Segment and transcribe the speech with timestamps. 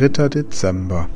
[0.00, 0.30] 3.
[0.30, 1.10] Dezember.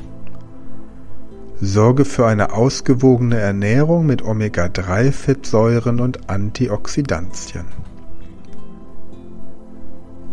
[1.59, 7.65] Sorge für eine ausgewogene Ernährung mit Omega-3-Fettsäuren und Antioxidantien.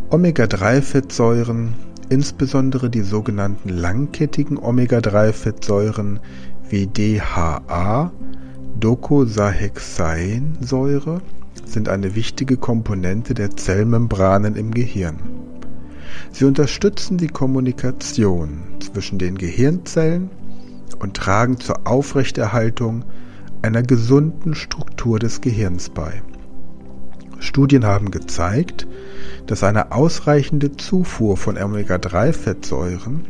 [0.10, 1.76] Omega-3-Fettsäuren,
[2.10, 6.20] insbesondere die sogenannten langkettigen Omega-3-Fettsäuren
[6.68, 8.12] wie DHA,
[8.82, 11.22] Docosahexaensäure,
[11.64, 15.41] sind eine wichtige Komponente der Zellmembranen im Gehirn.
[16.32, 20.30] Sie unterstützen die Kommunikation zwischen den Gehirnzellen
[21.00, 23.04] und tragen zur Aufrechterhaltung
[23.62, 26.22] einer gesunden Struktur des Gehirns bei.
[27.40, 28.88] Studien haben gezeigt,
[29.48, 33.28] dass eine ausreichende Zufuhr von Omega-3-Fettsäuren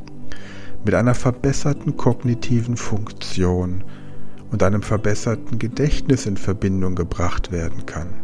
[0.84, 3.84] mit einer verbesserten kognitiven Funktion
[4.52, 8.21] und einem verbesserten Gedächtnis in Verbindung gebracht werden kann.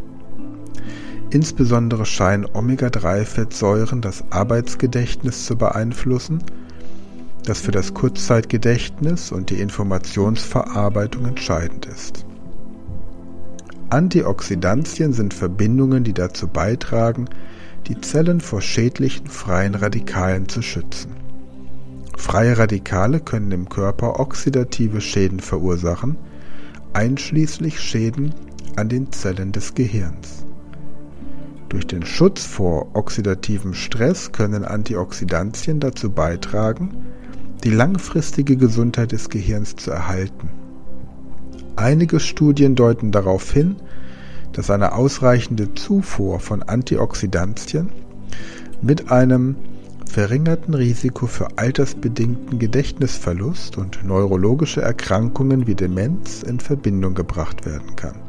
[1.29, 6.41] Insbesondere scheinen Omega-3-Fettsäuren das Arbeitsgedächtnis zu beeinflussen,
[7.43, 12.25] das für das Kurzzeitgedächtnis und die Informationsverarbeitung entscheidend ist.
[13.89, 17.29] Antioxidantien sind Verbindungen, die dazu beitragen,
[17.87, 21.11] die Zellen vor schädlichen freien Radikalen zu schützen.
[22.17, 26.17] Freie Radikale können im Körper oxidative Schäden verursachen,
[26.93, 28.33] einschließlich Schäden
[28.75, 30.46] an den Zellen des Gehirns.
[31.69, 37.05] Durch den Schutz vor oxidativem Stress können Antioxidantien dazu beitragen,
[37.63, 40.49] die langfristige Gesundheit des Gehirns zu erhalten.
[41.75, 43.75] Einige Studien deuten darauf hin,
[44.53, 47.89] dass eine ausreichende Zufuhr von Antioxidantien
[48.81, 49.55] mit einem
[50.09, 58.26] verringerten Risiko für altersbedingten Gedächtnisverlust und neurologische Erkrankungen wie Demenz in Verbindung gebracht werden kann.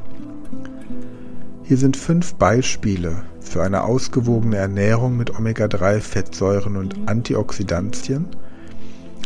[1.69, 8.25] Hier sind fünf Beispiele für eine ausgewogene Ernährung mit Omega-3-Fettsäuren und Antioxidantien,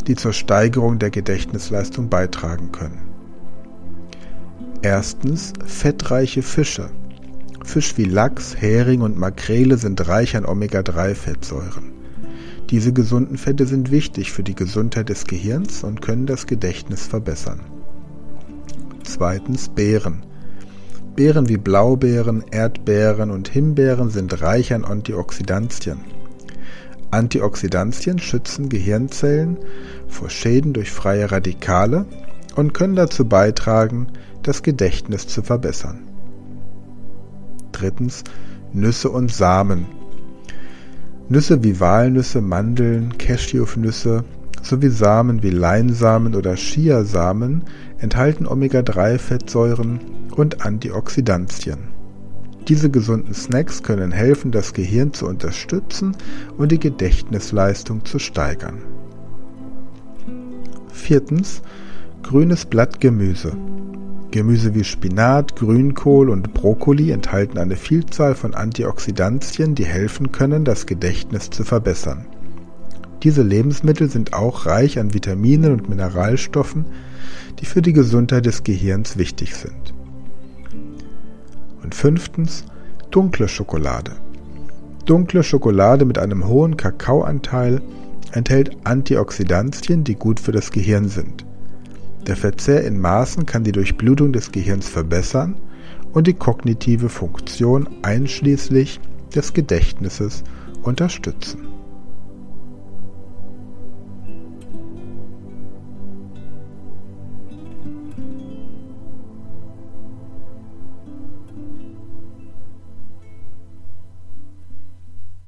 [0.09, 2.99] die zur Steigerung der Gedächtnisleistung beitragen können.
[4.83, 6.91] Erstens fettreiche Fische.
[7.65, 11.93] Fisch wie Lachs, Hering und Makrele sind reich an Omega-3-Fettsäuren.
[12.71, 17.61] Diese gesunden Fette sind wichtig für die Gesundheit des Gehirns und können das Gedächtnis verbessern.
[19.05, 20.25] Zweitens Beeren.
[21.15, 26.01] Beeren wie Blaubeeren, Erdbeeren und Himbeeren sind reich an Antioxidantien.
[27.11, 29.59] Antioxidantien schützen Gehirnzellen
[30.09, 32.07] vor Schäden durch freie Radikale
[32.57, 34.07] und können dazu beitragen,
[34.43, 36.01] das Gedächtnis zu verbessern.
[37.73, 38.25] Drittens
[38.73, 39.87] Nüsse und Samen.
[41.29, 44.25] Nüsse wie Walnüsse, Mandeln, Cashewnüsse
[44.63, 47.65] sowie Samen wie Leinsamen oder Chiasamen
[47.99, 50.01] enthalten Omega-3-Fettsäuren
[50.35, 51.79] und Antioxidantien.
[52.69, 56.17] Diese gesunden Snacks können helfen, das Gehirn zu unterstützen
[56.57, 58.79] und die Gedächtnisleistung zu steigern.
[60.93, 61.63] Viertens.
[62.23, 63.53] Grünes Blattgemüse.
[64.31, 70.87] Gemüse wie Spinat, Grünkohl und Brokkoli enthalten eine Vielzahl von Antioxidantien, die helfen können, das
[70.87, 72.27] Gedächtnis zu verbessern.
[73.23, 76.87] Diese Lebensmittel sind auch reich an Vitaminen und Mineralstoffen,
[77.61, 79.95] die für die Gesundheit des Gehirns wichtig sind.
[81.83, 82.65] Und fünftens,
[83.11, 84.13] dunkle Schokolade.
[85.05, 87.81] Dunkle Schokolade mit einem hohen Kakaoanteil
[88.33, 91.45] enthält Antioxidantien, die gut für das Gehirn sind.
[92.27, 95.57] Der Verzehr in Maßen kann die Durchblutung des Gehirns verbessern
[96.13, 99.01] und die kognitive Funktion einschließlich
[99.35, 100.45] des Gedächtnisses
[100.83, 101.72] unterstützen.